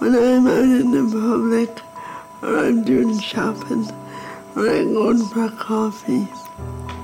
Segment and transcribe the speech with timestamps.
[0.00, 1.82] When I'm out in the public,
[2.40, 3.86] or I'm doing shopping,
[4.56, 6.26] or I'm going for coffee,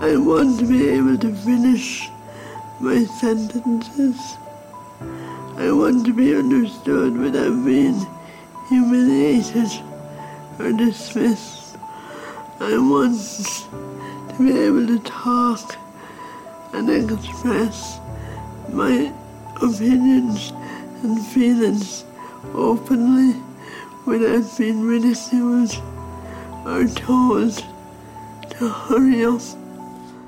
[0.00, 2.08] I want to be able to finish
[2.80, 4.38] my sentences.
[5.58, 8.00] I want to be understood without being
[8.70, 9.68] humiliated
[10.58, 11.76] or dismissed.
[12.60, 13.20] I want
[14.30, 15.76] to be able to talk
[16.72, 17.98] and express
[18.70, 19.12] my
[19.60, 20.54] opinions
[21.02, 22.06] and feelings
[22.54, 23.40] openly
[24.04, 25.70] without being ridiculed
[26.64, 27.64] or told
[28.50, 29.40] to hurry up.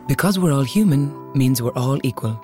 [0.06, 2.42] Because we're all human means we're all equal.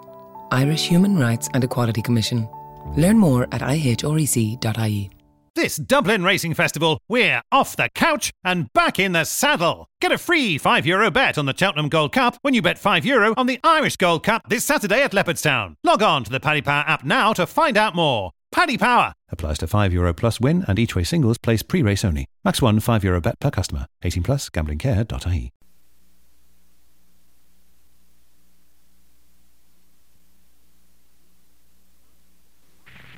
[0.52, 2.48] Irish Human Rights and Equality Commission.
[2.96, 5.10] Learn more at ihrec.ie.
[5.56, 9.86] This Dublin Racing Festival, we're off the couch and back in the saddle.
[10.00, 13.04] Get a free €5 Euro bet on the Cheltenham Gold Cup when you bet €5
[13.04, 15.76] Euro on the Irish Gold Cup this Saturday at Leopardstown.
[15.84, 18.32] Log on to the Paddy Power app now to find out more.
[18.54, 22.04] Paddy Power applies to €5 Euro plus win and each way singles placed pre race
[22.04, 22.24] only.
[22.44, 23.86] Max one €5 Euro bet per customer.
[24.04, 25.50] 18 plus gamblingcare.ie.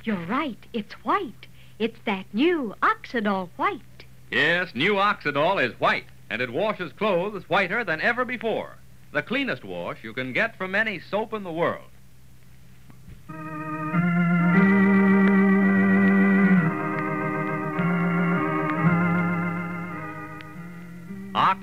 [0.03, 0.57] You're right.
[0.73, 1.45] It's white.
[1.77, 4.05] It's that new Oxydol white.
[4.31, 8.77] Yes, new Oxydol is white, and it washes clothes whiter than ever before.
[9.13, 11.91] The cleanest wash you can get from any soap in the world.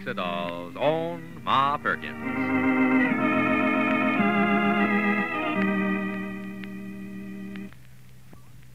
[0.05, 2.15] Oxydol's own Ma Perkins.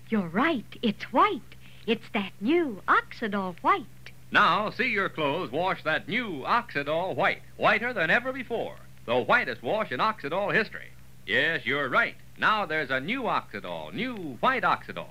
[0.09, 0.65] You're right.
[0.81, 1.41] It's white.
[1.85, 3.85] It's that new Oxydol white.
[4.31, 8.75] Now, see your clothes wash that new Oxydol white, whiter than ever before.
[9.05, 10.89] The whitest wash in Oxydol history.
[11.27, 12.15] Yes, you're right.
[12.39, 15.09] Now there's a new Oxydol, new white Oxidol.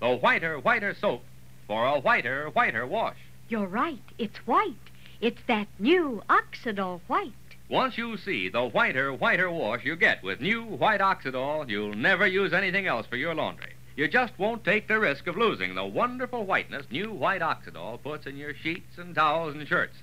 [0.00, 1.22] The whiter, whiter soap
[1.68, 3.16] for a whiter, whiter wash.
[3.48, 4.02] You're right.
[4.18, 4.89] It's white.
[5.20, 7.32] It's that new Oxydol white.
[7.68, 12.26] Once you see the whiter, whiter wash you get with new white Oxydol, you'll never
[12.26, 13.74] use anything else for your laundry.
[13.96, 18.26] You just won't take the risk of losing the wonderful whiteness new white Oxydol puts
[18.26, 19.98] in your sheets and towels and shirts.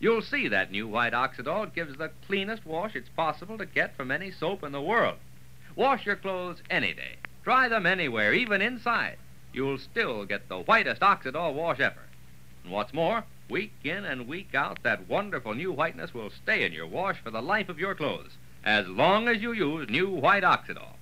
[0.00, 4.10] You'll see that new white Oxydol gives the cleanest wash it's possible to get from
[4.10, 5.18] any soap in the world.
[5.76, 7.18] Wash your clothes any day.
[7.44, 9.18] Dry them anywhere, even inside.
[9.52, 12.02] You'll still get the whitest Oxydol wash ever.
[12.64, 16.72] And what's more, week in and week out, that wonderful new whiteness will stay in
[16.72, 18.30] your wash for the life of your clothes,
[18.64, 20.94] as long as you use new white Oxydol.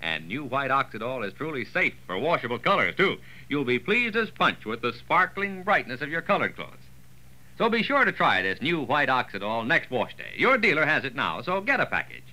[0.00, 3.18] And new white Oxydol is truly safe for washable colors, too.
[3.48, 6.70] You'll be pleased as punch with the sparkling brightness of your colored clothes.
[7.58, 10.32] So be sure to try this new white Oxydol next wash day.
[10.36, 12.24] Your dealer has it now, so get a package.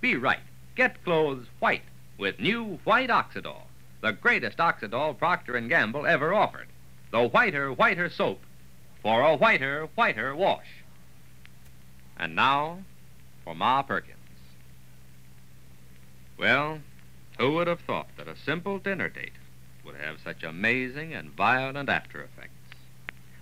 [0.00, 0.40] Be right.
[0.74, 1.84] Get clothes white
[2.18, 3.62] with new white Oxydol,
[4.02, 6.66] the greatest Oxydol Procter & Gamble ever offered.
[7.10, 8.40] The whiter, whiter soap
[9.04, 10.82] for a whiter, whiter wash.
[12.16, 12.78] And now
[13.44, 14.16] for Ma Perkins.
[16.38, 16.80] Well,
[17.38, 19.34] who would have thought that a simple dinner date
[19.84, 22.50] would have such amazing and violent after effects?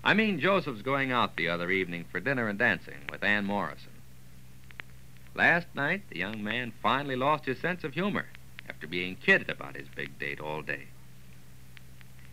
[0.03, 3.93] I mean, Joseph's going out the other evening for dinner and dancing with Ann Morrison.
[5.33, 8.27] Last night, the young man finally lost his sense of humor
[8.69, 10.89] after being kidded about his big date all day.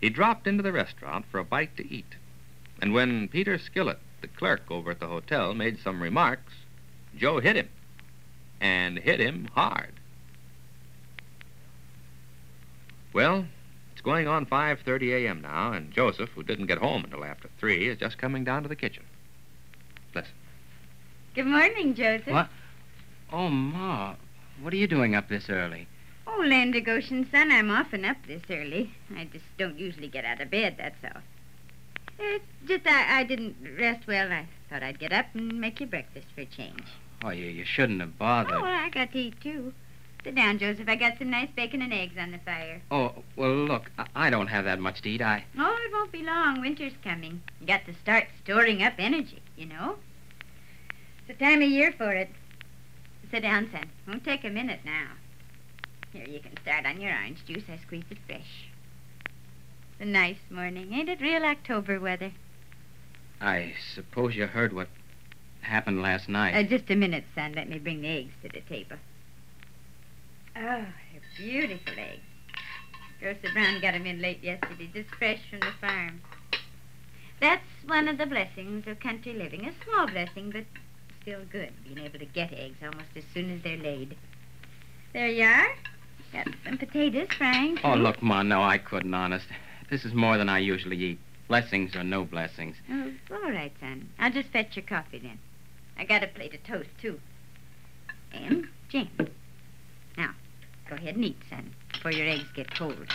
[0.01, 2.15] He dropped into the restaurant for a bite to eat,
[2.81, 6.53] and when Peter Skillett, the clerk over at the hotel, made some remarks,
[7.15, 7.69] Joe hit him,
[8.59, 9.93] and hit him hard.
[13.13, 13.45] Well,
[13.91, 15.41] it's going on 5:30 a.m.
[15.41, 18.69] now, and Joseph, who didn't get home until after 3, is just coming down to
[18.69, 19.03] the kitchen.
[20.13, 20.33] Listen.
[21.35, 22.27] Good morning, Joseph.
[22.27, 22.49] What?
[23.31, 24.15] Oh, Ma,
[24.61, 25.87] what are you doing up this early?
[26.27, 28.91] Oh, Land Goshen, son, I'm often up this early.
[29.15, 31.21] I just don't usually get out of bed, that's all.
[32.19, 34.31] It's just I, I didn't rest well.
[34.31, 36.83] I thought I'd get up and make you breakfast for a change.
[37.23, 38.53] Oh, you, you shouldn't have bothered.
[38.53, 39.73] Oh, well, I got to eat, too.
[40.23, 40.89] Sit down, Joseph.
[40.89, 42.81] I got some nice bacon and eggs on the fire.
[42.91, 45.21] Oh, well, look, I, I don't have that much to eat.
[45.21, 45.45] I.
[45.57, 46.59] Oh, it won't be long.
[46.59, 47.41] Winter's coming.
[47.61, 49.95] You got to start storing up energy, you know?
[51.27, 52.29] It's the time of year for it.
[53.31, 53.85] Sit down, son.
[54.07, 55.07] Won't take a minute now.
[56.11, 57.63] Here, you can start on your orange juice.
[57.71, 58.68] I squeezed it fresh.
[59.99, 60.93] A nice morning.
[60.93, 62.31] Ain't it real October weather?
[63.41, 64.87] I suppose you heard what
[65.61, 66.55] happened last night.
[66.55, 67.53] Uh, just a minute, son.
[67.53, 68.95] Let me bring the eggs to the table.
[70.55, 72.21] Oh, they're beautiful eggs.
[73.19, 76.21] Grocer Brown got 'em in late yesterday, just fresh from the farm.
[77.41, 79.65] That's one of the blessings of country living.
[79.65, 80.65] A small blessing, but
[81.21, 84.15] still good, being able to get eggs almost as soon as they're laid.
[85.11, 85.75] There you are.
[86.31, 87.79] Got some potatoes frying.
[87.83, 89.47] oh, look, Ma, no, I couldn't, honest.
[89.89, 91.19] This is more than I usually eat.
[91.47, 92.75] Blessings or no blessings.
[92.91, 94.07] Oh, all right, son.
[94.19, 95.39] I'll just fetch your coffee then.
[95.97, 97.19] I got a plate of toast, too.
[98.31, 99.09] And jam.
[100.15, 100.31] Now,
[100.87, 103.11] go ahead and eat, son, before your eggs get cold.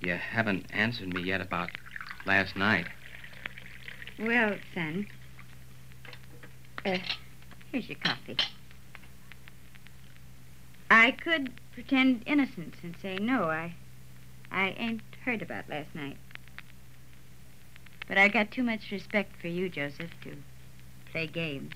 [0.00, 1.70] You haven't answered me yet about
[2.26, 2.86] last night.
[4.18, 5.06] Well, son.
[6.84, 6.98] Uh,
[7.70, 8.36] here's your coffee.
[10.90, 13.74] I could pretend innocence and say no, I
[14.50, 16.16] I ain't heard about last night.
[18.06, 20.36] But I got too much respect for you, Joseph, to
[21.10, 21.72] play games.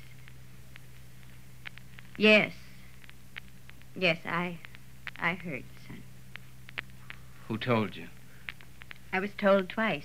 [2.17, 2.53] Yes.
[3.97, 4.59] Yes, I
[5.19, 6.03] I heard, son.
[7.49, 8.07] Who told you?
[9.13, 10.05] I was told twice.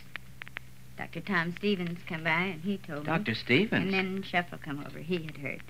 [0.97, 1.21] Dr.
[1.21, 3.05] Tom Stevens come by and he told me.
[3.05, 3.35] Dr.
[3.35, 3.83] Stevens?
[3.83, 4.99] And then Shuffle come over.
[4.99, 5.61] He had heard.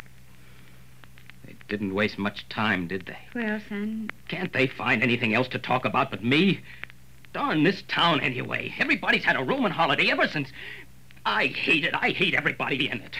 [1.45, 3.17] They didn't waste much time, did they?
[3.33, 6.61] Well, son, Can't they find anything else to talk about but me?
[7.33, 8.74] Darn this town, anyway.
[8.77, 10.50] Everybody's had a Roman holiday ever since.
[11.25, 11.94] I hate it.
[11.95, 13.18] I hate everybody in it.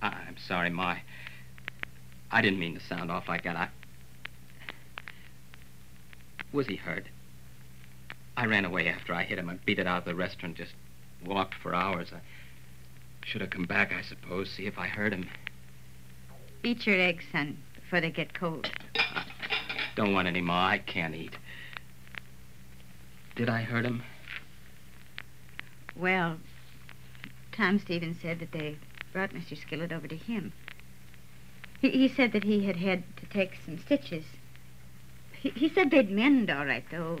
[0.00, 0.96] I- I'm sorry, Ma.
[2.30, 3.56] I didn't mean to sound off like that.
[3.56, 3.68] I...
[6.52, 7.06] Was he hurt?
[8.36, 9.50] I ran away after I hit him.
[9.50, 10.72] I beat it out of the restaurant, just
[11.24, 12.12] walked for hours.
[12.12, 12.20] I
[13.24, 15.28] should have come back, I suppose, see if I hurt him.
[16.62, 18.70] eat your eggs, son, before they get cold.
[19.94, 20.56] Don't want any more.
[20.56, 21.36] I can't eat.
[23.36, 24.02] Did I hurt him?
[25.96, 26.38] Well,
[27.52, 28.78] Tom Stevens said that they
[29.12, 29.56] brought Mr.
[29.56, 30.52] Skillet over to him.
[31.80, 34.24] He, he said that he had had to take some stitches.
[35.40, 37.18] He, he said they'd mend all right, though.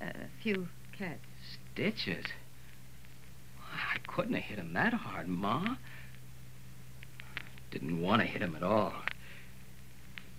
[0.00, 0.68] A few
[0.98, 1.20] cuts.
[1.72, 2.24] Stitches?
[3.60, 5.76] I couldn't have hit him that hard, Ma.
[7.70, 8.94] Didn't want to hit him at all.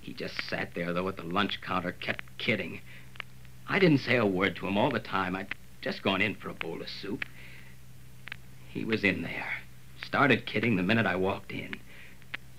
[0.03, 2.81] He just sat there, though, at the lunch counter, kept kidding.
[3.69, 5.33] I didn't say a word to him all the time.
[5.33, 7.23] I'd just gone in for a bowl of soup.
[8.67, 9.53] He was in there.
[10.05, 11.75] Started kidding the minute I walked in.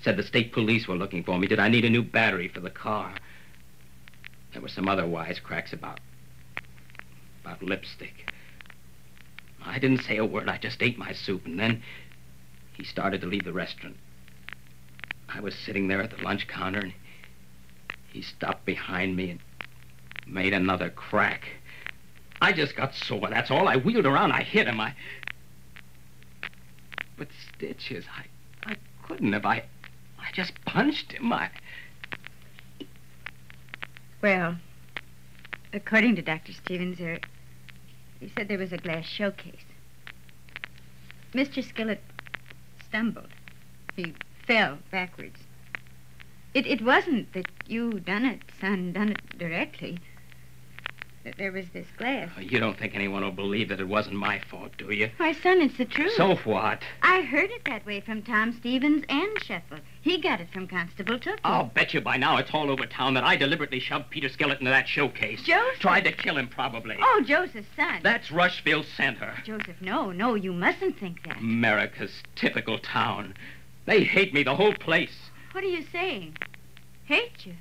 [0.01, 1.47] Said the state police were looking for me.
[1.47, 3.15] Did I need a new battery for the car?
[4.55, 6.01] There were some other wisecracks about.
[7.43, 8.33] about lipstick.
[9.63, 10.49] I didn't say a word.
[10.49, 11.83] I just ate my soup, and then
[12.73, 13.97] he started to leave the restaurant.
[15.29, 16.95] I was sitting there at the lunch counter, and
[18.15, 19.41] he stopped behind me and
[20.25, 21.49] made another crack.
[22.41, 23.67] I just got sore, that's all.
[23.67, 24.95] I wheeled around, I hit him, I...
[27.17, 29.45] But stitches, I, I couldn't have.
[29.45, 29.65] I,
[30.19, 31.33] I just punched him.
[31.33, 31.51] I...
[34.23, 34.59] Well,
[35.73, 36.53] according to Dr.
[36.53, 37.19] Stevens, there,
[38.21, 39.65] he said there was a glass showcase.
[41.35, 41.65] Mr.
[41.65, 42.01] Skillet
[42.85, 43.29] stumbled.
[43.97, 44.15] He
[44.47, 45.41] fell backwards.
[46.55, 49.99] It, it wasn't that you done it, son, done it directly.
[51.25, 52.29] That there was this glass.
[52.37, 55.11] Oh, You don't think anyone will believe that it wasn't my fault, do you?
[55.17, 56.13] Why, son, it's the truth.
[56.13, 56.83] So what?
[57.03, 59.79] I heard it that way from Tom Stevens and Shuffle.
[60.03, 61.39] He got it from Constable Tookie.
[61.43, 64.61] I'll bet you by now it's all over town that I deliberately shoved Peter Skillett
[64.61, 65.43] into that showcase.
[65.43, 65.81] Joseph!
[65.81, 66.99] Tried to kill him, probably.
[67.01, 68.01] Oh, Joseph's son.
[68.03, 69.35] That's Rushville Center.
[69.45, 71.39] Joseph, no, no, you mustn't think that.
[71.39, 73.35] America's typical town.
[73.87, 75.31] They hate me, the whole place.
[75.55, 76.37] What are you saying?
[77.05, 77.55] Hate you?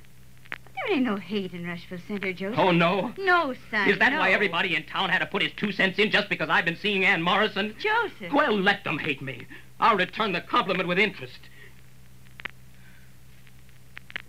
[0.50, 2.58] There ain't no hate in Rushville Center, Joseph.
[2.58, 3.12] Oh, no?
[3.16, 3.88] No, son.
[3.88, 4.18] Is that no.
[4.18, 6.76] why everybody in town had to put his two cents in just because I've been
[6.76, 7.72] seeing Ann Morrison?
[7.78, 8.32] Joseph.
[8.32, 9.46] Well, let them hate me.
[9.78, 11.38] I'll return the compliment with interest.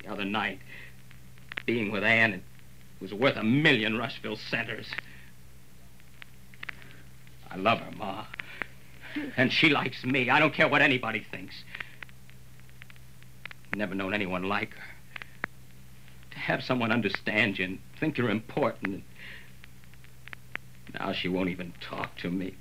[0.03, 0.59] The other night,
[1.65, 2.43] being with Ann, it
[3.01, 4.85] was worth a million Rushville centers.
[7.49, 8.25] I love her, Ma.
[9.37, 10.29] And she likes me.
[10.29, 11.55] I don't care what anybody thinks.
[13.75, 14.83] Never known anyone like her.
[16.31, 19.03] To have someone understand you and think you're important.
[20.93, 22.55] Now she won't even talk to me.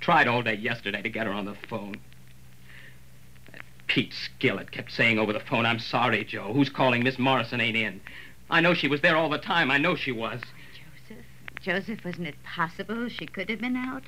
[0.00, 1.96] Tried all day yesterday to get her on the phone.
[3.52, 6.52] That Pete Skillett kept saying over the phone, I'm sorry, Joe.
[6.52, 7.02] Who's calling?
[7.02, 8.00] Miss Morrison ain't in.
[8.50, 9.70] I know she was there all the time.
[9.70, 10.40] I know she was.
[11.08, 11.24] Joseph,
[11.60, 14.04] Joseph, wasn't it possible she could have been out?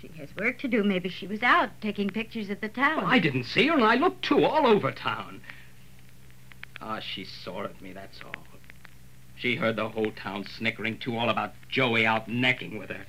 [0.00, 0.84] She has work to do.
[0.84, 2.98] Maybe she was out taking pictures of the town.
[2.98, 5.40] Well, I didn't see her, and I looked too, all over town.
[6.80, 8.44] Ah, she sore at me, that's all.
[9.34, 13.04] She heard the whole town snickering, too, all about Joey out necking with her.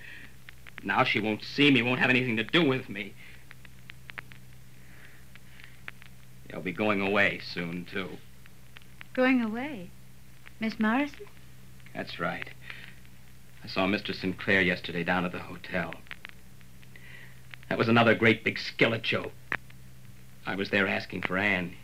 [0.83, 3.13] Now she won't see me, won't have anything to do with me.
[6.49, 8.09] They'll be going away soon, too.
[9.13, 9.91] Going away?
[10.59, 11.27] Miss Morrison?
[11.93, 12.49] That's right.
[13.63, 14.15] I saw Mr.
[14.15, 15.93] Sinclair yesterday down at the hotel.
[17.69, 19.31] That was another great big skillet joke.
[20.45, 21.75] I was there asking for Anne.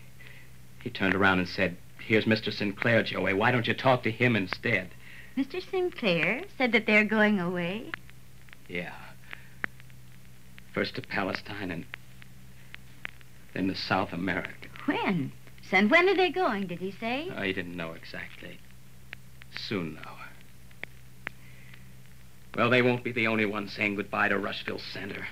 [0.84, 2.52] He turned around and said, Here's Mr.
[2.52, 3.34] Sinclair, Joey.
[3.34, 4.90] Why don't you talk to him instead?
[5.38, 5.62] Mr.
[5.70, 7.92] Sinclair said that they're going away?
[8.68, 8.94] Yeah.
[10.74, 11.86] First to Palestine and
[13.54, 14.68] then to South America.
[14.86, 15.32] When?
[15.70, 17.32] Son, when are they going, did he say?
[17.32, 18.60] Oh, I didn't know exactly.
[19.56, 21.32] Soon, though.
[22.56, 25.28] Well, they won't be the only ones saying goodbye to Rushville Center.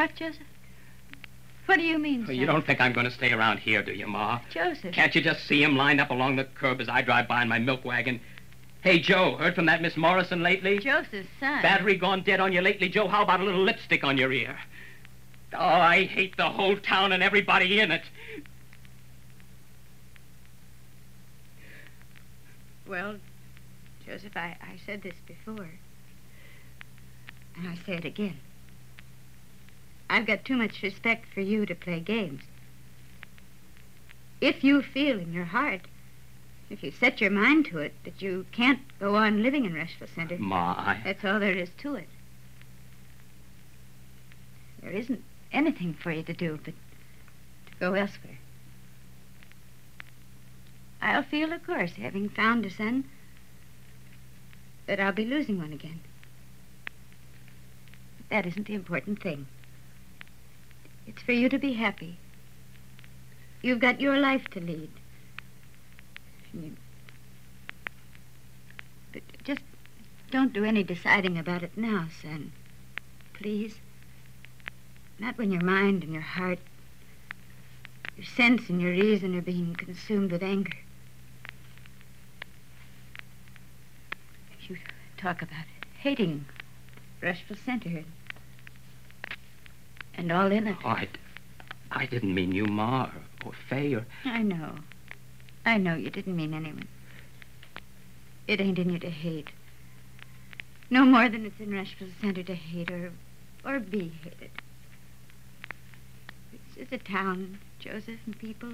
[0.00, 0.46] What, Joseph?
[1.66, 3.92] What do you mean, well, You don't think I'm going to stay around here, do
[3.92, 4.40] you, Ma?
[4.48, 4.94] Joseph.
[4.94, 7.50] Can't you just see him lined up along the curb as I drive by in
[7.50, 8.18] my milk wagon?
[8.80, 10.78] Hey, Joe, heard from that Miss Morrison lately?
[10.78, 11.60] Joseph's son.
[11.60, 13.08] Battery gone dead on you lately, Joe?
[13.08, 14.58] How about a little lipstick on your ear?
[15.52, 18.04] Oh, I hate the whole town and everybody in it.
[22.88, 23.16] Well,
[24.06, 25.68] Joseph, I, I said this before.
[27.54, 28.38] And I say it again.
[30.10, 32.42] I've got too much respect for you to play games.
[34.40, 35.82] If you feel in your heart,
[36.68, 40.08] if you set your mind to it, that you can't go on living in Rushville
[40.12, 41.00] Center, Ma, I...
[41.04, 42.08] that's all there is to it.
[44.82, 48.38] There isn't anything for you to do but to go elsewhere.
[51.00, 53.04] I'll feel, of course, having found a son,
[54.86, 56.00] that I'll be losing one again.
[58.16, 59.46] But that isn't the important thing.
[61.06, 62.18] It's for you to be happy.
[63.62, 64.90] You've got your life to lead.
[66.54, 66.76] You...
[69.12, 69.62] But just
[70.30, 72.52] don't do any deciding about it now, son.
[73.34, 73.80] Please.
[75.18, 76.58] Not when your mind and your heart,
[78.16, 80.76] your sense and your reason are being consumed with anger.
[84.68, 84.76] You
[85.16, 85.64] talk about
[85.98, 86.44] hating
[87.20, 87.88] Rushville Center
[90.20, 90.76] and all in it.
[90.84, 91.08] Oh, I,
[91.90, 94.06] I didn't mean you, Ma, or, or Fay, or...
[94.24, 94.74] I know.
[95.64, 96.86] I know you didn't mean anyone.
[98.46, 99.48] It ain't in you to hate.
[100.90, 103.12] No more than it's in Rushville Center to hate or,
[103.64, 104.50] or be hated.
[106.52, 108.72] It's just a town, Joseph, and people.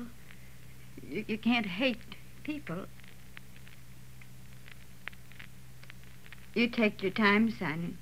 [1.02, 2.86] You, you can't hate people.
[6.54, 7.98] You take your time, son.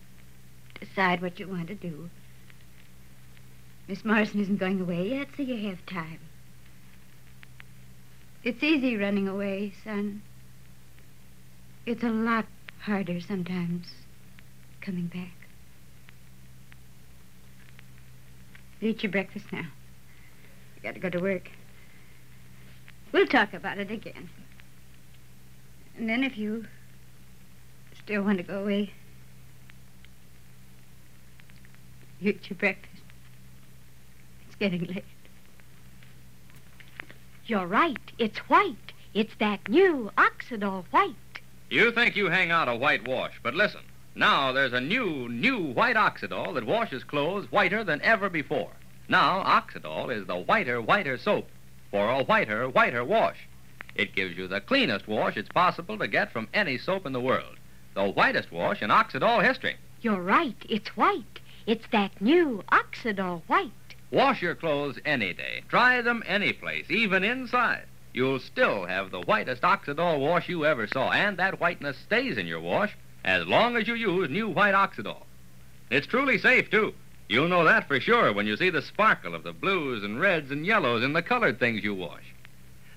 [0.80, 2.08] Decide what you want to do.
[3.86, 6.20] Miss Morrison isn't going away yet, so you have time.
[8.42, 10.22] It's easy running away, son.
[11.86, 12.46] It's a lot
[12.80, 13.86] harder sometimes
[14.80, 15.32] coming back.
[18.80, 19.66] Eat your breakfast now.
[20.76, 21.50] You got to go to work.
[23.12, 24.28] We'll talk about it again.
[25.96, 26.66] And then if you
[28.02, 28.92] still want to go away,
[32.20, 32.93] eat your breakfast.
[34.54, 35.04] It's getting late.
[37.46, 38.12] You're right.
[38.18, 38.92] It's white.
[39.12, 41.16] It's that new Oxydol white.
[41.70, 43.80] You think you hang out a white wash, but listen.
[44.14, 48.70] Now there's a new, new white Oxydol that washes clothes whiter than ever before.
[49.08, 51.48] Now Oxydol is the whiter, whiter soap
[51.90, 53.48] for a whiter, whiter wash.
[53.96, 57.20] It gives you the cleanest wash it's possible to get from any soap in the
[57.20, 57.56] world.
[57.94, 59.74] The whitest wash in Oxydol history.
[60.00, 60.64] You're right.
[60.68, 61.40] It's white.
[61.66, 63.72] It's that new Oxydol white.
[64.14, 65.64] Wash your clothes any day.
[65.66, 67.82] Dry them any place, even inside.
[68.12, 72.46] You'll still have the whitest Oxydol wash you ever saw, and that whiteness stays in
[72.46, 75.24] your wash as long as you use new white Oxydol.
[75.90, 76.94] It's truly safe, too.
[77.28, 80.52] You'll know that for sure when you see the sparkle of the blues and reds
[80.52, 82.32] and yellows in the colored things you wash.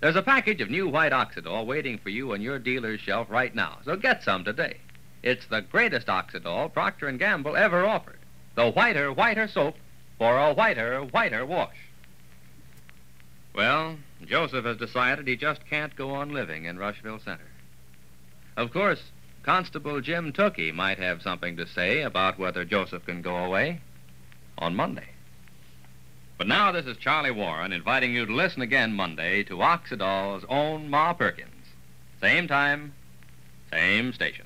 [0.01, 3.55] There's a package of new white Oxydol waiting for you on your dealer's shelf right
[3.55, 4.77] now, so get some today.
[5.23, 8.19] It's the greatest Oxydol Procter & Gamble ever offered.
[8.53, 9.77] The whiter, whiter soap
[10.17, 11.77] for a whiter, whiter wash.
[13.53, 17.47] Well, Joseph has decided he just can't go on living in Rushville Center.
[18.55, 19.01] Of course,
[19.43, 23.81] Constable Jim Tookey might have something to say about whether Joseph can go away
[24.57, 25.09] on Monday.
[26.37, 30.89] But now this is Charlie Warren inviting you to listen again Monday to Oxydol's own
[30.89, 31.65] Ma Perkins.
[32.21, 32.93] Same time,
[33.71, 34.45] same station.